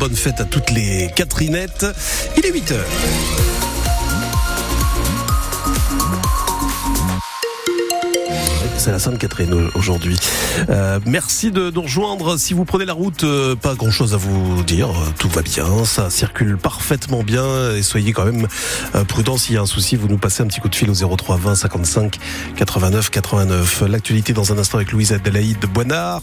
bonne 0.00 0.16
fête 0.16 0.40
à 0.40 0.44
toutes 0.46 0.70
les 0.70 1.10
Catherinettes. 1.14 1.84
Il 2.38 2.46
est 2.46 2.52
8 2.52 3.69
c'est 8.80 8.92
la 8.92 8.98
Sainte 8.98 9.18
Catherine 9.18 9.68
aujourd'hui. 9.74 10.16
Euh, 10.70 11.00
merci 11.04 11.50
de 11.50 11.70
nous 11.70 11.82
rejoindre. 11.82 12.38
Si 12.38 12.54
vous 12.54 12.64
prenez 12.64 12.86
la 12.86 12.94
route, 12.94 13.24
euh, 13.24 13.54
pas 13.54 13.74
grand 13.74 13.90
chose 13.90 14.14
à 14.14 14.16
vous 14.16 14.62
dire. 14.62 14.88
Euh, 14.88 15.10
tout 15.18 15.28
va 15.28 15.42
bien, 15.42 15.84
ça 15.84 16.08
circule 16.08 16.56
parfaitement 16.56 17.22
bien 17.22 17.74
et 17.76 17.82
soyez 17.82 18.14
quand 18.14 18.24
même 18.24 18.48
euh, 18.94 19.04
prudents. 19.04 19.36
S'il 19.36 19.56
y 19.56 19.58
a 19.58 19.60
un 19.60 19.66
souci, 19.66 19.96
vous 19.96 20.08
nous 20.08 20.16
passez 20.16 20.42
un 20.42 20.46
petit 20.46 20.60
coup 20.60 20.70
de 20.70 20.74
fil 20.74 20.88
au 20.88 20.94
03 20.94 21.36
20 21.36 21.54
55 21.56 22.18
89 22.56 23.10
89. 23.10 23.82
L'actualité 23.86 24.32
dans 24.32 24.50
un 24.50 24.56
instant 24.56 24.78
avec 24.78 24.92
Louise 24.92 25.12
Adelaïde 25.12 25.58
de 25.58 25.66
Boinard. 25.66 26.22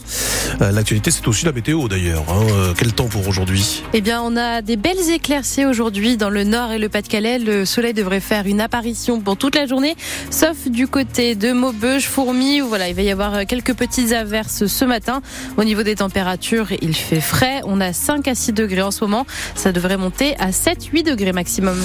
L'actualité, 0.58 1.12
c'est 1.12 1.28
aussi 1.28 1.44
la 1.44 1.52
météo 1.52 1.86
d'ailleurs. 1.86 2.24
Hein. 2.28 2.72
Quel 2.76 2.92
temps 2.92 3.06
pour 3.06 3.28
aujourd'hui? 3.28 3.84
Eh 3.92 4.00
bien, 4.00 4.20
on 4.20 4.36
a 4.36 4.62
des 4.62 4.76
belles 4.76 5.10
éclaircies 5.10 5.64
aujourd'hui 5.64 6.16
dans 6.16 6.30
le 6.30 6.42
nord 6.42 6.72
et 6.72 6.78
le 6.78 6.88
Pas-de-Calais. 6.88 7.38
Le 7.38 7.64
soleil 7.64 7.94
devrait 7.94 8.20
faire 8.20 8.46
une 8.46 8.60
apparition 8.60 9.20
pour 9.20 9.36
toute 9.36 9.54
la 9.54 9.66
journée, 9.66 9.94
sauf 10.30 10.66
du 10.66 10.88
côté 10.88 11.36
de 11.36 11.52
Maubeuge, 11.52 12.08
Fourmi 12.08 12.47
voilà, 12.60 12.88
il 12.88 12.94
va 12.94 13.02
y 13.02 13.10
avoir 13.10 13.34
euh, 13.34 13.42
quelques 13.46 13.74
petites 13.74 14.12
averses 14.12 14.66
ce 14.66 14.84
matin. 14.84 15.20
Au 15.56 15.64
niveau 15.64 15.82
des 15.82 15.96
températures, 15.96 16.72
il 16.80 16.94
fait 16.94 17.20
frais. 17.20 17.60
On 17.64 17.80
a 17.80 17.92
5 17.92 18.26
à 18.28 18.34
6 18.34 18.52
degrés 18.52 18.82
en 18.82 18.90
ce 18.90 19.04
moment. 19.04 19.26
Ça 19.54 19.72
devrait 19.72 19.96
monter 19.96 20.34
à 20.38 20.50
7-8 20.50 21.04
degrés 21.04 21.32
maximum. 21.32 21.78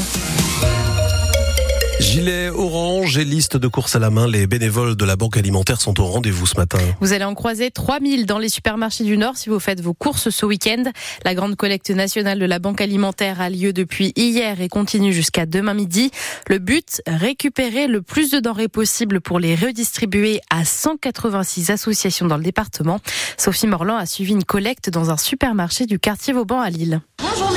Gilet 2.00 2.50
orange 2.50 3.18
et 3.18 3.24
liste 3.24 3.58
de 3.58 3.68
courses 3.68 3.96
à 3.96 4.00
la 4.00 4.10
main. 4.10 4.28
Les 4.28 4.48
bénévoles 4.48 4.96
de 4.96 5.06
la 5.06 5.16
Banque 5.16 5.38
alimentaire 5.38 5.80
sont 5.82 6.00
au 6.00 6.06
rendez-vous 6.06 6.46
ce 6.46 6.56
matin. 6.58 6.80
Vous 7.00 7.14
allez 7.14 7.24
en 7.24 7.34
croiser 7.34 7.72
3000 7.72 8.26
dans 8.26 8.40
les 8.40 8.50
supermarchés 8.50 9.04
du 9.04 9.18
Nord 9.18 9.38
si 9.38 9.50
vous 9.50 9.60
faites 9.60 9.82
vos 9.82 9.94
courses 9.94 10.30
ce 10.30 10.46
week-end. 10.46 10.84
La 11.24 11.34
grande 11.36 11.56
collecte 11.56 11.90
nationale 11.92 12.40
de 12.40 12.46
la 12.46 12.60
Banque 12.60 12.82
alimentaire 12.82 13.42
a 13.42 13.50
lieu 13.50 13.74
depuis 13.74 14.12
hier 14.16 14.62
et 14.62 14.70
continue 14.70 15.14
jusqu'à 15.14 15.46
demain 15.46 15.74
midi. 15.74 16.12
Le 16.48 16.60
but, 16.60 17.02
récupérer 17.08 17.88
le 17.88 18.02
plus 18.02 18.32
de 18.32 18.40
denrées 18.40 18.68
possible 18.68 19.22
pour 19.22 19.40
les 19.40 19.56
redistribuer 19.56 20.42
à 20.50 20.66
186 20.66 21.70
associations 21.70 22.28
dans 22.28 22.38
le 22.38 22.44
département. 22.44 23.00
Sophie 23.38 23.68
Morland 23.68 23.98
a 23.98 24.06
suivi 24.06 24.34
une 24.34 24.44
collecte 24.44 24.90
dans 24.90 25.10
un 25.10 25.18
supermarché 25.18 25.86
du 25.86 26.00
quartier 26.00 26.34
Vauban 26.34 26.60
à 26.60 26.70
Lille. 26.70 27.02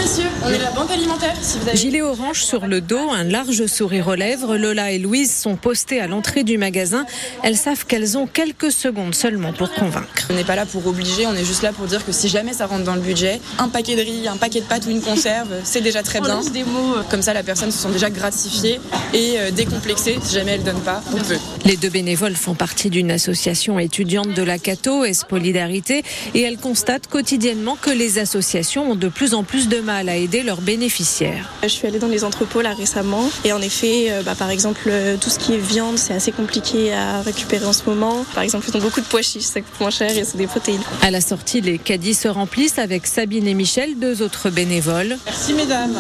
Messieurs, 0.07 0.31
on 0.45 0.51
est 0.51 0.59
la 0.59 0.71
Banque 0.71 0.93
alimentaire. 0.93 1.35
Gilet 1.75 2.01
orange 2.01 2.45
sur 2.45 2.69
le 2.69 2.81
dos, 2.81 3.11
un 3.11 3.25
large 3.25 3.67
sourire 3.67 4.07
aux 4.07 4.15
lèvres. 4.15 4.57
Lola 4.57 4.93
et 4.93 5.01
Louise 5.01 5.35
sont 5.35 5.57
postées 5.57 6.01
à 6.01 6.07
l'entrée 6.07 6.45
du 6.45 6.59
magasin. 6.59 7.05
Elles 7.43 7.57
savent 7.57 7.85
qu'elles 7.87 8.17
ont 8.17 8.29
quelques 8.29 8.71
secondes 8.71 9.17
seulement 9.17 9.53
pour 9.53 9.73
convaincre. 9.73 10.29
On 10.31 10.35
n'est 10.35 10.45
pas 10.45 10.55
là 10.55 10.65
pour 10.65 10.87
obliger, 10.87 11.27
on 11.27 11.35
est 11.35 11.45
juste 11.45 11.63
là 11.63 11.73
pour 11.73 11.87
dire 11.87 12.07
que 12.07 12.13
si 12.13 12.29
jamais 12.29 12.53
ça 12.53 12.67
rentre 12.67 12.85
dans 12.85 12.95
le 12.95 13.01
budget, 13.01 13.41
un 13.59 13.69
paquet 13.69 13.97
de 13.97 14.03
riz, 14.03 14.29
un 14.29 14.37
paquet 14.37 14.61
de 14.61 14.67
pâtes 14.67 14.87
ou 14.87 14.91
une 14.91 15.01
conserve, 15.01 15.49
c'est 15.65 15.81
déjà 15.81 16.05
très 16.05 16.21
bien. 16.21 16.41
Des 16.53 16.63
mots. 16.63 16.99
Comme 17.11 17.23
ça, 17.23 17.35
la 17.35 17.43
personne 17.43 17.73
se 17.73 17.79
sent 17.79 17.91
déjà 17.91 18.09
gratifiée 18.09 18.79
et 19.13 19.41
euh, 19.41 19.51
décomplexée 19.51 20.19
si 20.23 20.35
jamais 20.35 20.53
elle 20.53 20.63
donne 20.63 20.83
pas. 20.83 21.03
On 21.13 21.17
peut. 21.17 21.39
Les 21.65 21.77
deux 21.77 21.91
bénévoles 21.91 22.37
font 22.37 22.55
partie 22.55 22.91
d'une 22.91 23.11
association 23.11 23.81
étudiante 23.81 24.33
de 24.33 24.43
la 24.45 24.61
Cato, 24.61 25.05
Solidarité, 25.13 26.05
et 26.35 26.43
elles 26.43 26.59
constatent 26.59 27.09
quotidiennement 27.09 27.77
que 27.81 27.91
les 27.91 28.21
associations 28.21 28.93
ont 28.93 28.95
de 28.95 29.09
plus 29.09 29.35
en 29.35 29.43
plus 29.43 29.67
de 29.67 29.81
mal 29.81 29.96
à 29.97 30.17
aider 30.17 30.43
leurs 30.43 30.61
bénéficiaires. 30.61 31.51
Je 31.63 31.69
suis 31.69 31.87
allée 31.87 31.99
dans 31.99 32.09
les 32.09 32.25
entrepôts 32.25 32.61
là 32.61 32.75
récemment 32.75 33.31
et 33.45 33.53
en 33.53 33.61
effet, 33.61 34.07
euh, 34.11 34.23
bah, 34.23 34.35
par 34.35 34.51
exemple, 34.51 34.83
euh, 34.89 35.17
tout 35.21 35.31
ce 35.31 35.39
qui 35.39 35.55
est 35.55 35.59
viande, 35.59 35.99
c'est 35.99 36.15
assez 36.15 36.33
compliqué 36.33 36.93
à 36.93 37.23
récupérer 37.23 37.65
en 37.65 37.73
ce 37.73 37.83
moment. 37.87 38.25
Par 38.35 38.43
exemple, 38.43 38.67
ils 38.69 38.77
ont 38.77 38.81
beaucoup 38.81 39.01
de 39.01 39.07
pois 39.07 39.23
chiches, 39.23 39.45
ça 39.45 39.61
coûte 39.61 39.81
moins 39.81 39.91
cher 39.91 40.11
et 40.17 40.25
c'est 40.25 40.37
des 40.37 40.47
protéines. 40.47 40.83
À 41.03 41.11
la 41.11 41.21
sortie, 41.21 41.61
les 41.61 41.79
caddies 41.79 42.15
se 42.15 42.29
remplissent 42.29 42.79
avec 42.79 43.07
Sabine 43.07 43.47
et 43.47 43.55
Michel, 43.55 43.99
deux 43.99 44.23
autres 44.23 44.51
bénévoles. 44.51 45.17
Merci 45.27 45.55
mesdames. 45.55 45.97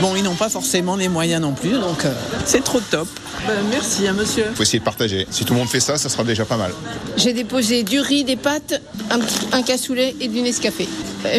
Bon, 0.00 0.14
ils 0.16 0.22
n'ont 0.22 0.34
pas 0.34 0.48
forcément 0.48 0.96
les 0.96 1.08
moyens 1.08 1.40
non 1.40 1.52
plus, 1.52 1.72
donc 1.72 2.04
euh, 2.04 2.12
c'est 2.44 2.62
trop 2.62 2.80
top. 2.80 3.08
Ben, 3.46 3.54
merci, 3.70 4.06
à 4.06 4.12
monsieur. 4.12 4.44
Il 4.50 4.56
faut 4.56 4.62
essayer 4.62 4.78
de 4.78 4.84
partager. 4.84 5.26
Si 5.30 5.44
tout 5.44 5.54
le 5.54 5.58
monde 5.60 5.68
fait 5.68 5.80
ça, 5.80 5.96
ça 5.98 6.08
sera 6.08 6.24
déjà 6.24 6.44
pas 6.44 6.56
mal. 6.56 6.72
J'ai 7.16 7.32
déposé 7.32 7.82
du 7.82 8.00
riz, 8.00 8.24
des 8.24 8.36
pâtes, 8.36 8.80
un, 9.10 9.18
un 9.56 9.62
cassoulet 9.62 10.14
et 10.20 10.28
du 10.28 10.42
Nescafé. 10.42 10.88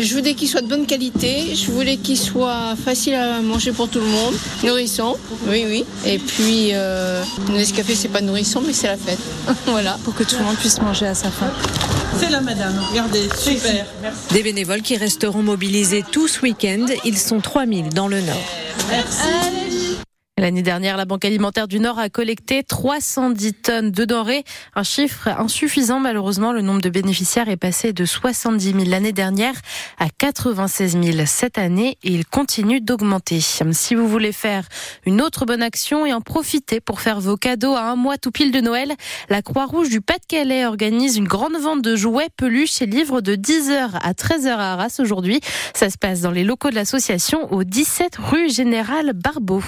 Je 0.01 0.13
voulais 0.15 0.33
qu'il 0.33 0.47
soit 0.47 0.61
de 0.61 0.67
bonne 0.67 0.85
qualité, 0.85 1.55
je 1.55 1.69
voulais 1.71 1.97
qu'il 1.97 2.17
soit 2.17 2.75
facile 2.83 3.15
à 3.15 3.41
manger 3.41 3.71
pour 3.73 3.89
tout 3.89 3.99
le 3.99 4.05
monde, 4.05 4.33
nourrissant, 4.63 5.17
oui, 5.47 5.65
oui. 5.67 5.85
Et 6.05 6.19
puis, 6.19 6.69
euh, 6.71 7.21
le 7.49 7.57
Nescafé, 7.57 7.93
c'est 7.95 8.07
pas 8.07 8.21
nourrissant, 8.21 8.61
mais 8.65 8.73
c'est 8.73 8.87
la 8.87 8.97
fête. 8.97 9.19
voilà. 9.65 9.97
Pour 10.03 10.15
que 10.15 10.23
tout 10.23 10.37
le 10.37 10.45
monde 10.45 10.55
puisse 10.55 10.79
manger 10.81 11.07
à 11.07 11.15
sa 11.15 11.29
faim. 11.29 11.51
C'est 12.17 12.29
là, 12.29 12.41
madame. 12.41 12.79
Regardez, 12.91 13.27
super. 13.37 13.85
Merci. 14.01 14.19
Des 14.31 14.43
bénévoles 14.43 14.81
qui 14.81 14.95
resteront 14.97 15.43
mobilisés 15.43 16.03
tout 16.11 16.27
ce 16.27 16.41
week-end. 16.41 16.85
Ils 17.03 17.17
sont 17.17 17.39
3000 17.41 17.89
dans 17.89 18.07
le 18.07 18.21
Nord. 18.21 18.37
Merci. 18.89 19.62
L'année 20.43 20.61
dernière, 20.61 20.97
la 20.97 21.05
Banque 21.05 21.23
alimentaire 21.23 21.69
du 21.69 21.79
Nord 21.79 21.99
a 21.99 22.09
collecté 22.09 22.63
310 22.63 23.53
tonnes 23.53 23.91
de 23.91 24.03
denrées, 24.03 24.43
un 24.75 24.83
chiffre 24.83 25.29
insuffisant 25.29 26.01
malheureusement. 26.01 26.51
Le 26.51 26.59
nombre 26.59 26.81
de 26.81 26.89
bénéficiaires 26.89 27.47
est 27.47 27.55
passé 27.55 27.93
de 27.93 28.03
70 28.03 28.73
000 28.73 28.83
l'année 28.87 29.13
dernière 29.13 29.53
à 29.99 30.07
96 30.09 31.01
000 31.01 31.25
cette 31.27 31.57
année 31.57 31.97
et 32.03 32.11
il 32.11 32.25
continue 32.25 32.81
d'augmenter. 32.81 33.39
Si 33.39 33.95
vous 33.95 34.05
voulez 34.05 34.33
faire 34.33 34.67
une 35.05 35.21
autre 35.21 35.45
bonne 35.45 35.61
action 35.61 36.05
et 36.05 36.11
en 36.11 36.19
profiter 36.19 36.81
pour 36.81 36.99
faire 36.99 37.21
vos 37.21 37.37
cadeaux 37.37 37.75
à 37.75 37.83
un 37.83 37.95
mois 37.95 38.17
tout 38.17 38.31
pile 38.31 38.51
de 38.51 38.59
Noël, 38.59 38.91
la 39.29 39.41
Croix-Rouge 39.41 39.87
du 39.87 40.01
Pas-de-Calais 40.01 40.65
organise 40.65 41.15
une 41.15 41.27
grande 41.29 41.55
vente 41.55 41.81
de 41.81 41.95
jouets, 41.95 42.27
peluches 42.35 42.81
et 42.81 42.85
livres 42.85 43.21
de 43.21 43.37
10h 43.37 43.91
à 43.93 44.11
13h 44.11 44.49
à 44.49 44.73
Arras 44.73 44.97
aujourd'hui. 44.99 45.39
Ça 45.73 45.89
se 45.89 45.97
passe 45.97 46.19
dans 46.19 46.31
les 46.31 46.43
locaux 46.43 46.69
de 46.69 46.75
l'association 46.75 47.49
au 47.53 47.63
17 47.63 48.17
rue 48.17 48.49
Général 48.49 49.13
Barbeau. 49.13 49.63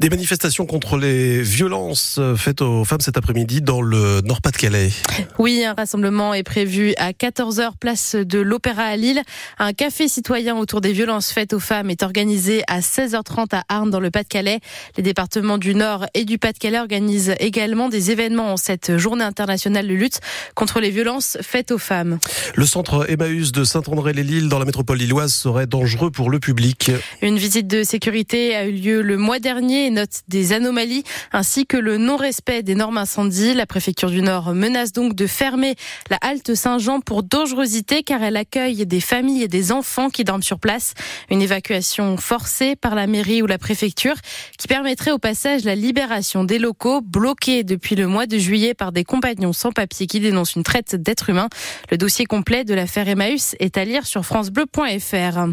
Des 0.00 0.10
manifestations 0.10 0.66
contre 0.66 0.96
les 0.96 1.42
violences 1.42 2.20
faites 2.36 2.62
aux 2.62 2.84
femmes 2.84 3.00
cet 3.00 3.16
après-midi 3.16 3.62
dans 3.62 3.82
le 3.82 4.20
Nord-Pas-de-Calais. 4.22 4.90
Oui, 5.38 5.64
un 5.64 5.74
rassemblement 5.74 6.34
est 6.34 6.42
prévu 6.42 6.94
à 6.98 7.12
14h 7.12 7.72
place 7.78 8.16
de 8.16 8.38
l'Opéra 8.38 8.84
à 8.84 8.96
Lille. 8.96 9.22
Un 9.58 9.72
café 9.72 10.08
citoyen 10.08 10.56
autour 10.56 10.80
des 10.80 10.92
violences 10.92 11.30
faites 11.30 11.52
aux 11.52 11.60
femmes 11.60 11.90
est 11.90 12.02
organisé 12.02 12.62
à 12.68 12.80
16h30 12.80 13.54
à 13.54 13.64
Arnes 13.68 13.90
dans 13.90 14.00
le 14.00 14.10
Pas-de-Calais. 14.10 14.60
Les 14.96 15.02
départements 15.02 15.58
du 15.58 15.74
Nord 15.74 16.06
et 16.14 16.24
du 16.24 16.38
Pas-de-Calais 16.38 16.78
organisent 16.78 17.34
également 17.38 17.88
des 17.88 18.10
événements 18.10 18.52
en 18.52 18.56
cette 18.56 18.96
journée 18.98 19.24
internationale 19.24 19.86
de 19.86 19.94
lutte 19.94 20.20
contre 20.54 20.80
les 20.80 20.90
violences 20.90 21.38
faites 21.42 21.70
aux 21.70 21.78
femmes. 21.78 22.18
Le 22.54 22.66
centre 22.66 23.10
Emmaüs 23.10 23.52
de 23.52 23.64
Saint-André-les-Lilles 23.64 24.48
dans 24.48 24.58
la 24.58 24.64
métropole 24.64 24.98
lilloise 24.98 25.32
serait 25.32 25.66
dangereux 25.66 26.10
pour 26.10 26.30
le 26.30 26.40
public. 26.40 26.90
Une 27.20 27.38
visite 27.38 27.66
de 27.66 27.82
sécurité 27.82 28.54
a 28.54 28.64
eu 28.64 28.72
lieu 28.72 29.02
le 29.02 29.16
mois 29.16 29.38
dernier 29.42 29.90
note 29.90 30.22
des 30.28 30.54
anomalies 30.54 31.02
ainsi 31.32 31.66
que 31.66 31.76
le 31.76 31.98
non-respect 31.98 32.62
des 32.62 32.74
normes 32.74 32.96
incendies. 32.96 33.52
La 33.52 33.66
préfecture 33.66 34.08
du 34.08 34.22
Nord 34.22 34.54
menace 34.54 34.92
donc 34.92 35.14
de 35.14 35.26
fermer 35.26 35.74
la 36.08 36.16
halte 36.22 36.54
Saint-Jean 36.54 37.00
pour 37.00 37.22
dangerosité 37.22 38.02
car 38.04 38.22
elle 38.22 38.36
accueille 38.36 38.86
des 38.86 39.00
familles 39.00 39.42
et 39.42 39.48
des 39.48 39.72
enfants 39.72 40.08
qui 40.08 40.24
dorment 40.24 40.42
sur 40.42 40.58
place. 40.58 40.94
Une 41.28 41.42
évacuation 41.42 42.16
forcée 42.16 42.76
par 42.76 42.94
la 42.94 43.06
mairie 43.06 43.42
ou 43.42 43.46
la 43.46 43.58
préfecture 43.58 44.14
qui 44.56 44.68
permettrait 44.68 45.10
au 45.10 45.18
passage 45.18 45.64
la 45.64 45.74
libération 45.74 46.44
des 46.44 46.60
locaux 46.60 47.00
bloqués 47.02 47.64
depuis 47.64 47.96
le 47.96 48.06
mois 48.06 48.26
de 48.26 48.38
juillet 48.38 48.74
par 48.74 48.92
des 48.92 49.04
compagnons 49.04 49.52
sans 49.52 49.72
papier 49.72 50.06
qui 50.06 50.20
dénoncent 50.20 50.54
une 50.54 50.62
traite 50.62 50.94
d'êtres 50.94 51.30
humains. 51.30 51.48
Le 51.90 51.98
dossier 51.98 52.26
complet 52.26 52.64
de 52.64 52.74
l'affaire 52.74 53.08
Emmaüs 53.08 53.56
est 53.58 53.76
à 53.76 53.84
lire 53.84 54.06
sur 54.06 54.24
francebleu.fr. 54.24 55.48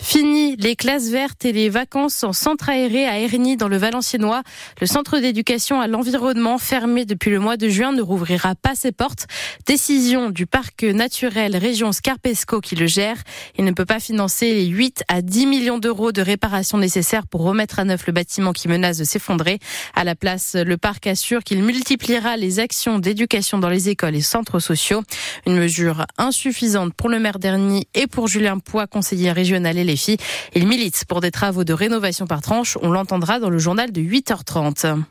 Fini 0.00 0.56
les 0.56 0.76
classes 0.76 1.08
vertes 1.10 1.44
et 1.44 1.52
les 1.52 1.68
vacances 1.68 2.24
en 2.24 2.32
centre 2.32 2.68
aéré 2.70 3.06
à 3.06 3.18
Dans 3.34 3.66
le 3.66 3.78
Valenciennois. 3.78 4.44
Le 4.80 4.86
centre 4.86 5.18
d'éducation 5.18 5.80
à 5.80 5.88
l'environnement 5.88 6.56
fermé 6.56 7.04
depuis 7.04 7.32
le 7.32 7.40
mois 7.40 7.56
de 7.56 7.68
juin 7.68 7.90
ne 7.90 8.00
rouvrira 8.00 8.54
pas 8.54 8.76
ses 8.76 8.92
portes. 8.92 9.26
Décision 9.66 10.30
du 10.30 10.46
parc 10.46 10.84
naturel 10.84 11.56
région 11.56 11.90
Scarpesco 11.90 12.60
qui 12.60 12.76
le 12.76 12.86
gère. 12.86 13.16
Il 13.58 13.64
ne 13.64 13.72
peut 13.72 13.86
pas 13.86 13.98
financer 13.98 14.54
les 14.54 14.66
8 14.66 15.02
à 15.08 15.20
10 15.20 15.46
millions 15.46 15.78
d'euros 15.78 16.12
de 16.12 16.22
réparations 16.22 16.78
nécessaires 16.78 17.26
pour 17.26 17.42
remettre 17.42 17.80
à 17.80 17.84
neuf 17.84 18.06
le 18.06 18.12
bâtiment 18.12 18.52
qui 18.52 18.68
menace 18.68 18.98
de 18.98 19.04
s'effondrer. 19.04 19.58
À 19.96 20.04
la 20.04 20.14
place, 20.14 20.54
le 20.54 20.76
parc 20.76 21.08
assure 21.08 21.42
qu'il 21.42 21.60
multipliera 21.64 22.36
les 22.36 22.60
actions 22.60 23.00
d'éducation 23.00 23.58
dans 23.58 23.68
les 23.68 23.88
écoles 23.88 24.14
et 24.14 24.22
centres 24.22 24.60
sociaux. 24.60 25.02
Une 25.44 25.56
mesure 25.56 26.06
insuffisante 26.18 26.94
pour 26.94 27.08
le 27.08 27.18
maire 27.18 27.40
d'Erny 27.40 27.88
et 27.94 28.06
pour 28.06 28.28
Julien 28.28 28.60
Poix, 28.60 28.86
conseiller 28.86 29.32
régional 29.32 29.76
et 29.76 29.84
les 29.84 29.96
filles. 29.96 30.18
Il 30.54 30.68
milite 30.68 31.04
pour 31.08 31.20
des 31.20 31.32
travaux 31.32 31.64
de 31.64 31.72
rénovation 31.72 32.28
par 32.28 32.40
tranche. 32.40 32.78
On 32.80 32.92
dans 33.18 33.50
le 33.50 33.58
journal 33.58 33.92
de 33.92 34.00
8h30. 34.00 35.02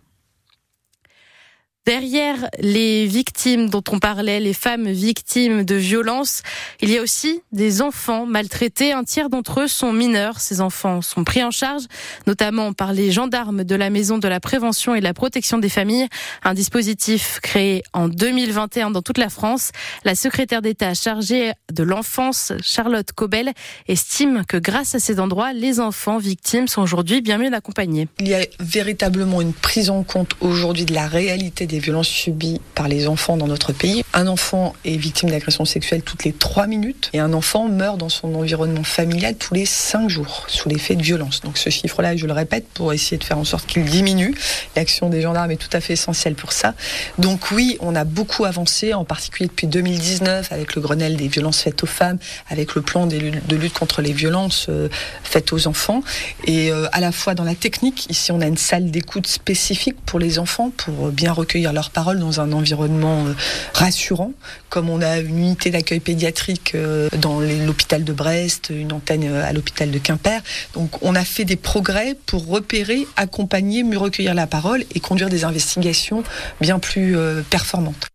Derrière 1.85 2.37
les 2.59 3.05
victimes 3.07 3.69
dont 3.69 3.83
on 3.91 3.99
parlait, 3.99 4.39
les 4.39 4.53
femmes 4.53 4.89
victimes 4.89 5.65
de 5.65 5.75
violences, 5.75 6.41
il 6.81 6.89
y 6.89 6.97
a 6.97 7.01
aussi 7.01 7.41
des 7.51 7.81
enfants 7.81 8.25
maltraités. 8.25 8.93
Un 8.93 9.03
tiers 9.03 9.29
d'entre 9.29 9.61
eux 9.61 9.67
sont 9.67 9.91
mineurs. 9.91 10.39
Ces 10.39 10.61
enfants 10.61 11.01
sont 11.01 11.25
pris 11.25 11.43
en 11.43 11.51
charge, 11.51 11.83
notamment 12.25 12.71
par 12.71 12.93
les 12.93 13.11
gendarmes 13.11 13.65
de 13.65 13.75
la 13.75 13.89
Maison 13.89 14.17
de 14.17 14.29
la 14.29 14.39
Prévention 14.39 14.95
et 14.95 14.99
de 14.99 15.03
la 15.03 15.13
Protection 15.13 15.57
des 15.57 15.67
Familles. 15.67 16.07
Un 16.43 16.53
dispositif 16.53 17.41
créé 17.41 17.83
en 17.91 18.07
2021 18.07 18.91
dans 18.91 19.01
toute 19.01 19.17
la 19.17 19.27
France. 19.27 19.71
La 20.05 20.15
secrétaire 20.15 20.61
d'État 20.61 20.93
chargée 20.93 21.51
de 21.69 21.83
l'enfance, 21.83 22.53
Charlotte 22.61 23.11
Cobel, 23.11 23.51
estime 23.89 24.45
que 24.47 24.55
grâce 24.55 24.95
à 24.95 24.99
ces 24.99 25.19
endroits, 25.19 25.51
les 25.51 25.81
enfants 25.81 26.17
victimes 26.17 26.69
sont 26.69 26.81
aujourd'hui 26.81 27.19
bien 27.19 27.37
mieux 27.37 27.53
accompagnés. 27.53 28.07
Il 28.21 28.29
y 28.29 28.35
a 28.35 28.45
véritablement 28.61 29.41
une 29.41 29.53
prise 29.53 29.89
en 29.89 30.03
compte 30.03 30.37
aujourd'hui 30.39 30.85
de 30.85 30.93
la 30.93 31.07
réalité 31.07 31.67
violences 31.79 32.07
subies 32.07 32.61
par 32.75 32.87
les 32.87 33.07
enfants 33.07 33.37
dans 33.37 33.47
notre 33.47 33.73
pays. 33.73 34.03
Un 34.13 34.27
enfant 34.27 34.73
est 34.85 34.97
victime 34.97 35.29
d'agression 35.29 35.65
sexuelle 35.65 36.01
toutes 36.01 36.23
les 36.23 36.33
trois 36.33 36.67
minutes 36.67 37.09
et 37.13 37.19
un 37.19 37.33
enfant 37.33 37.67
meurt 37.67 37.97
dans 37.97 38.09
son 38.09 38.35
environnement 38.35 38.83
familial 38.83 39.35
tous 39.35 39.53
les 39.53 39.65
cinq 39.65 40.09
jours 40.09 40.45
sous 40.47 40.69
l'effet 40.69 40.95
de 40.95 41.03
violence. 41.03 41.41
Donc 41.41 41.57
ce 41.57 41.69
chiffre-là, 41.69 42.15
je 42.15 42.25
le 42.25 42.33
répète, 42.33 42.65
pour 42.73 42.93
essayer 42.93 43.17
de 43.17 43.23
faire 43.23 43.37
en 43.37 43.43
sorte 43.43 43.65
qu'il 43.65 43.85
diminue. 43.85 44.35
L'action 44.75 45.09
des 45.09 45.21
gendarmes 45.21 45.51
est 45.51 45.57
tout 45.57 45.69
à 45.75 45.81
fait 45.81 45.93
essentielle 45.93 46.35
pour 46.35 46.51
ça. 46.51 46.73
Donc 47.17 47.51
oui, 47.51 47.77
on 47.79 47.95
a 47.95 48.03
beaucoup 48.03 48.45
avancé, 48.45 48.93
en 48.93 49.05
particulier 49.05 49.47
depuis 49.47 49.67
2019 49.67 50.51
avec 50.51 50.75
le 50.75 50.81
Grenelle 50.81 51.15
des 51.15 51.27
violences 51.27 51.61
faites 51.61 51.83
aux 51.83 51.87
femmes, 51.87 52.17
avec 52.49 52.75
le 52.75 52.81
plan 52.81 53.07
de 53.07 53.55
lutte 53.55 53.73
contre 53.73 54.01
les 54.01 54.13
violences 54.13 54.67
euh, 54.69 54.89
faites 55.23 55.53
aux 55.53 55.67
enfants. 55.67 56.03
Et 56.45 56.71
euh, 56.71 56.87
à 56.91 56.99
la 56.99 57.11
fois 57.11 57.35
dans 57.35 57.43
la 57.43 57.55
technique, 57.55 58.09
ici 58.09 58.31
on 58.31 58.41
a 58.41 58.45
une 58.45 58.57
salle 58.57 58.91
d'écoute 58.91 59.27
spécifique 59.27 59.97
pour 60.05 60.19
les 60.19 60.39
enfants, 60.39 60.71
pour 60.75 61.09
bien 61.09 61.31
recueillir 61.31 61.62
leurs 61.71 61.91
paroles 61.91 62.19
dans 62.19 62.41
un 62.41 62.51
environnement 62.51 63.25
euh, 63.27 63.33
rassurant, 63.73 64.33
comme 64.69 64.89
on 64.89 65.01
a 65.01 65.19
une 65.19 65.39
unité 65.39 65.69
d'accueil 65.69 65.99
pédiatrique 65.99 66.75
euh, 66.75 67.09
dans 67.17 67.39
l'hôpital 67.39 68.03
de 68.03 68.13
Brest, 68.13 68.71
une 68.75 68.91
antenne 68.91 69.23
euh, 69.23 69.47
à 69.47 69.53
l'hôpital 69.53 69.91
de 69.91 69.99
Quimper. 69.99 70.41
Donc 70.73 71.01
on 71.01 71.15
a 71.15 71.23
fait 71.23 71.45
des 71.45 71.55
progrès 71.55 72.17
pour 72.25 72.47
repérer, 72.47 73.07
accompagner, 73.15 73.83
mieux 73.83 73.97
recueillir 73.97 74.33
la 74.33 74.47
parole 74.47 74.83
et 74.93 74.99
conduire 74.99 75.29
des 75.29 75.45
investigations 75.45 76.23
bien 76.59 76.79
plus 76.79 77.15
performantes. 77.49 78.12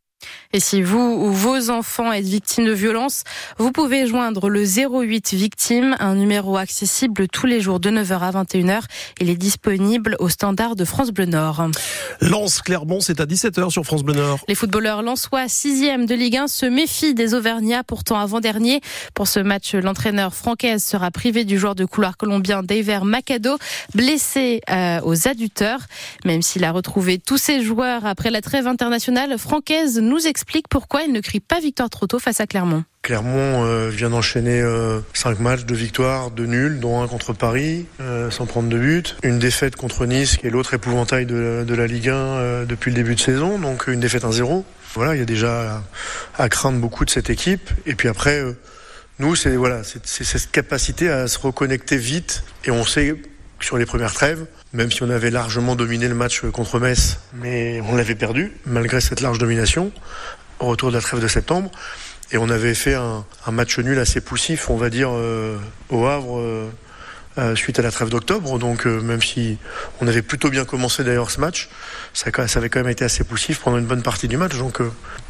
Et 0.55 0.61
si 0.61 0.81
vous 0.81 0.99
ou 0.99 1.31
vos 1.31 1.69
enfants 1.69 2.11
êtes 2.11 2.25
victimes 2.25 2.65
de 2.65 2.73
violences, 2.73 3.25
vous 3.59 3.71
pouvez 3.71 4.07
joindre 4.07 4.49
le 4.49 4.65
08 4.65 5.35
victime, 5.35 5.95
un 6.01 6.15
numéro 6.15 6.57
accessible 6.57 7.29
tous 7.29 7.45
les 7.45 7.61
jours 7.61 7.81
de 7.81 7.91
9h 7.91 8.19
à 8.19 8.31
21h. 8.31 8.81
Il 9.21 9.29
est 9.29 9.37
disponible 9.37 10.17
au 10.21 10.31
standard 10.31 10.75
de 10.75 10.87
France 10.87 11.11
Bleu 11.11 11.27
Nord. 11.27 11.67
Lance 12.23 12.63
Clermont, 12.63 13.01
c'est 13.01 13.21
à 13.21 13.27
17h 13.27 13.69
sur 13.69 13.85
France 13.85 14.03
Bleu 14.03 14.15
Nord. 14.15 14.39
Les 14.49 14.55
footballeurs 14.55 15.03
lensois 15.03 15.49
6 15.49 16.07
de 16.07 16.15
Ligue 16.15 16.39
1 16.39 16.49
se 16.49 16.65
méfient 16.65 17.13
des 17.13 17.35
Auvergnats, 17.35 17.85
pourtant 17.85 18.19
avant-dernier. 18.19 18.81
Pour 19.13 19.29
ce 19.29 19.41
match, 19.41 19.75
l'entraîneur 19.75 20.35
francaise 20.35 20.83
sera 20.83 21.11
privé 21.11 21.45
du 21.45 21.59
joueur 21.59 21.75
de 21.75 21.85
couloir 21.85 22.17
colombien 22.17 22.63
Daver 22.63 23.01
Macado, 23.05 23.59
blessé 23.95 24.63
euh, 24.71 25.01
aux 25.05 25.29
adducteurs. 25.29 25.81
Même 26.25 26.41
s'il 26.41 26.65
a 26.65 26.73
retrouvé 26.73 27.19
tous 27.19 27.37
ses 27.37 27.63
joueurs 27.63 28.07
après 28.07 28.31
la 28.31 28.41
trêve 28.41 28.67
internationale, 28.67 29.37
francaise 29.37 29.99
nous 29.99 30.17
explique 30.27 30.38
explique 30.39 30.69
pourquoi 30.69 31.03
il 31.03 31.13
ne 31.13 31.19
crie 31.19 31.41
pas 31.41 31.59
victoire 31.59 31.91
trop 31.91 32.07
tôt 32.07 32.21
face 32.21 32.39
à 32.41 32.47
Clermont. 32.47 32.85
Clermont 33.03 33.65
euh, 33.65 33.89
vient 33.89 34.11
d'enchaîner 34.11 34.61
5 34.61 34.67
euh, 34.67 35.43
matchs 35.43 35.65
de 35.65 35.75
victoire, 35.75 36.31
de 36.31 36.47
nuls, 36.47 36.79
dont 36.79 37.03
un 37.03 37.09
contre 37.09 37.33
Paris, 37.33 37.87
euh, 38.01 38.31
sans 38.31 38.47
prendre 38.47 38.69
de 38.69 38.79
but. 38.79 39.17
Une 39.25 39.41
défaite 39.41 39.75
contre 39.75 40.07
Nice, 40.07 40.37
qui 40.37 40.47
est 40.47 40.51
l'autre 40.51 40.75
épouvantail 40.75 41.27
de, 41.27 41.65
la 41.69 41.87
Ligue 41.89 42.11
1 42.11 42.67
depuis 42.67 42.93
le 42.93 42.95
début 42.95 43.17
de 43.17 43.21
saison, 43.21 43.59
donc 43.59 43.89
une 43.89 43.99
défaite 43.99 44.23
1-0. 44.23 44.63
Voilà, 44.95 45.17
il 45.17 45.19
y 45.19 45.23
a 45.23 45.27
déjà 45.27 45.83
à, 46.37 46.49
craindre 46.49 46.79
beaucoup 46.79 47.05
de 47.05 47.11
cette 47.11 47.31
équipe. 47.31 47.71
Et 47.85 47.97
puis 47.97 48.07
après, 48.07 48.41
nous, 49.19 49.35
c'est 49.35 49.57
voilà, 49.57 49.83
cette 49.83 50.53
capacité 50.53 51.09
à 51.11 51.27
se 51.27 51.41
reconnecter 51.41 51.97
vite. 51.97 52.45
Et 52.65 52.71
on 52.71 52.85
sait 52.85 53.17
sur 53.61 53.77
les 53.77 53.87
premières 53.87 54.13
trêves, 54.13 54.47
même 54.73 54.91
si 54.91 55.03
on 55.03 55.11
avait 55.11 55.31
largement 55.31 55.77
dominé 55.77 56.09
le 56.09 56.15
match 56.15 56.43
contre 56.53 56.79
Metz, 56.79 57.19
mais 57.35 57.81
on 57.89 57.97
l'avait 57.97 58.15
perdu, 58.15 58.53
malgré 58.67 59.01
cette 59.01 59.21
large 59.21 59.39
domination, 59.39 59.93
au 60.61 60.67
retour 60.67 60.91
de 60.91 60.95
la 60.95 61.01
trêve 61.01 61.21
de 61.21 61.29
septembre. 61.29 61.71
Et 62.31 62.39
on 62.39 62.51
avait 62.51 62.75
fait 62.75 62.95
un, 62.95 63.25
match 63.51 63.79
nul 63.79 63.99
assez 63.99 64.21
poussif, 64.21 64.69
on 64.69 64.77
va 64.77 64.91
dire, 64.91 65.11
euh, 65.13 65.57
au 65.89 66.07
Havre. 66.07 66.39
Euh, 66.39 66.71
euh, 67.37 67.55
suite 67.55 67.79
à 67.79 67.83
la 67.83 67.93
trêve 67.93 68.09
d'octobre. 68.09 68.59
Donc 68.59 68.85
même 68.87 69.23
si 69.23 69.59
on 70.01 70.09
avait 70.09 70.23
plutôt 70.23 70.51
bien 70.51 70.65
commencé 70.65 71.05
d'ailleurs 71.05 71.31
ce 71.31 71.41
match, 71.41 71.69
ça, 72.13 72.33
ça, 72.49 72.59
avait 72.59 72.69
quand 72.69 72.81
même 72.81 72.89
été 72.89 73.05
assez 73.05 73.23
poussif 73.23 73.61
pendant 73.61 73.79
une 73.79 73.87
bonne 73.87 74.03
partie 74.03 74.27
du 74.27 74.37
match. 74.37 74.59
Donc 74.59 74.81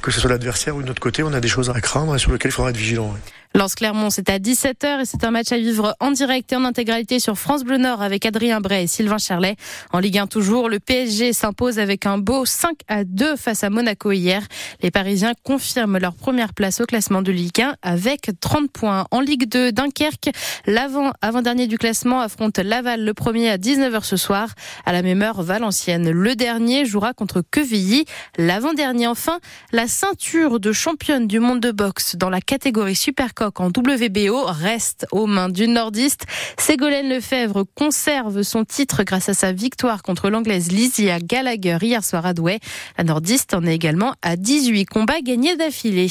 que 0.00 0.10
ce 0.10 0.18
soit 0.18 0.30
l'adversaire 0.30 0.74
ou 0.74 0.80
de 0.80 0.86
notre 0.86 1.02
côté, 1.02 1.22
on 1.22 1.34
a 1.34 1.40
des 1.40 1.48
choses 1.48 1.68
à 1.68 1.78
craindre 1.82 2.16
et 2.16 2.18
sur 2.18 2.32
lesquelles 2.32 2.50
il 2.50 2.54
faudra 2.54 2.70
être 2.70 2.78
vigilant. 2.78 3.14
Lance 3.54 3.74
Clermont, 3.74 4.10
c'est 4.10 4.28
à 4.28 4.38
17h 4.38 5.00
et 5.00 5.04
c'est 5.04 5.24
un 5.24 5.30
match 5.30 5.52
à 5.52 5.58
vivre 5.58 5.96
en 6.00 6.10
direct 6.10 6.52
et 6.52 6.56
en 6.56 6.64
intégralité 6.64 7.18
sur 7.18 7.38
France 7.38 7.64
Bleu 7.64 7.78
Nord 7.78 8.02
avec 8.02 8.26
Adrien 8.26 8.60
Bray 8.60 8.84
et 8.84 8.86
Sylvain 8.86 9.16
Charlet. 9.16 9.56
En 9.90 10.00
Ligue 10.00 10.18
1 10.18 10.26
toujours, 10.26 10.68
le 10.68 10.78
PSG 10.78 11.32
s'impose 11.32 11.78
avec 11.78 12.04
un 12.04 12.18
beau 12.18 12.44
5 12.44 12.76
à 12.88 13.04
2 13.04 13.36
face 13.36 13.64
à 13.64 13.70
Monaco 13.70 14.12
hier. 14.12 14.42
Les 14.82 14.90
Parisiens 14.90 15.32
confirment 15.44 15.98
leur 15.98 16.14
première 16.14 16.52
place 16.52 16.80
au 16.80 16.84
classement 16.84 17.22
de 17.22 17.32
Ligue 17.32 17.62
1 17.62 17.76
avec 17.80 18.30
30 18.38 18.70
points. 18.70 19.06
En 19.10 19.20
Ligue 19.20 19.48
2, 19.48 19.72
Dunkerque, 19.72 20.30
l'avant, 20.66 21.12
avant-dernier 21.22 21.66
du 21.66 21.78
classement 21.78 22.20
affronte 22.20 22.58
Laval 22.58 23.02
le 23.02 23.14
premier 23.14 23.48
à 23.48 23.56
19h 23.56 24.04
ce 24.04 24.18
soir. 24.18 24.50
À 24.84 24.92
la 24.92 25.02
même 25.02 25.22
heure, 25.22 25.42
Valenciennes, 25.42 26.10
le 26.10 26.36
dernier 26.36 26.84
jouera 26.84 27.14
contre 27.14 27.42
Quevilly. 27.50 28.04
L'avant-dernier 28.36 29.06
enfin, 29.06 29.38
la 29.72 29.88
ceinture 29.88 30.60
de 30.60 30.70
championne 30.72 31.26
du 31.26 31.40
monde 31.40 31.60
de 31.60 31.72
boxe 31.72 32.16
dans 32.16 32.30
la 32.30 32.42
catégorie 32.42 32.94
super 32.94 33.34
en 33.40 33.68
WBO 33.68 34.44
reste 34.46 35.06
aux 35.12 35.26
mains 35.26 35.48
du 35.48 35.68
nordiste. 35.68 36.24
Ségolène 36.58 37.08
Lefebvre 37.08 37.64
conserve 37.74 38.42
son 38.42 38.64
titre 38.64 39.02
grâce 39.04 39.28
à 39.28 39.34
sa 39.34 39.52
victoire 39.52 40.02
contre 40.02 40.30
l'anglaise 40.30 40.72
Lysia 40.72 41.18
Gallagher 41.20 41.78
hier 41.80 42.04
soir 42.04 42.26
à 42.26 42.34
Douai. 42.34 42.58
La 42.96 43.04
nordiste 43.04 43.54
en 43.54 43.64
est 43.64 43.74
également 43.74 44.14
à 44.22 44.36
18 44.36 44.86
combats 44.86 45.20
gagnés 45.20 45.56
d'affilée. 45.56 46.08